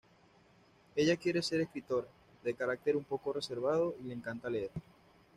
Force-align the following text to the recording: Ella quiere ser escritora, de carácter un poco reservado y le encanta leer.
Ella 0.95 1.15
quiere 1.15 1.43
ser 1.43 1.61
escritora, 1.61 2.07
de 2.43 2.55
carácter 2.55 2.97
un 2.97 3.03
poco 3.03 3.33
reservado 3.33 3.93
y 4.01 4.07
le 4.07 4.15
encanta 4.15 4.49
leer. 4.49 4.71